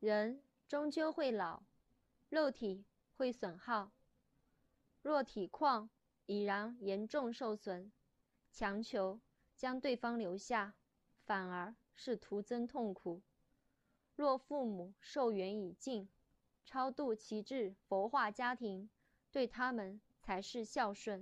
[0.00, 1.64] 人终究会老
[2.28, 2.84] 肉体
[3.16, 3.90] 会损耗。
[5.02, 5.90] 若体况
[6.26, 7.90] 已然严重受损
[8.52, 9.20] 强求
[9.56, 10.74] 将对方留下
[11.24, 13.22] 反而是徒增痛苦。
[14.14, 16.08] 若父母寿缘已尽
[16.64, 18.88] 超度其智佛化家庭
[19.32, 21.16] 对他们才是孝顺。